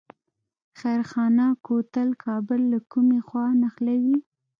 خیرخانه 0.79 1.45
کوتل 1.65 2.09
کابل 2.23 2.61
له 2.73 2.79
کومې 2.91 3.19
خوا 3.27 3.45
نښلوي؟ 3.61 4.17